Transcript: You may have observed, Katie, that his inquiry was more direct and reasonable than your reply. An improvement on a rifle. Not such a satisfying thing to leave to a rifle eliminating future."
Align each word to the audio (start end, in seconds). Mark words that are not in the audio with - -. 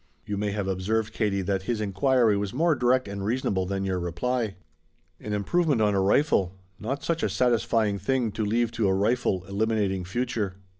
You 0.25 0.35
may 0.35 0.49
have 0.49 0.67
observed, 0.67 1.13
Katie, 1.13 1.43
that 1.43 1.61
his 1.69 1.79
inquiry 1.79 2.35
was 2.35 2.55
more 2.55 2.73
direct 2.73 3.07
and 3.07 3.23
reasonable 3.23 3.67
than 3.67 3.83
your 3.85 3.99
reply. 3.99 4.55
An 5.19 5.31
improvement 5.31 5.79
on 5.79 5.93
a 5.93 6.01
rifle. 6.01 6.55
Not 6.79 7.03
such 7.03 7.21
a 7.21 7.29
satisfying 7.29 7.99
thing 7.99 8.31
to 8.31 8.43
leave 8.43 8.71
to 8.71 8.87
a 8.87 8.95
rifle 8.95 9.43
eliminating 9.45 10.03
future." 10.05 10.55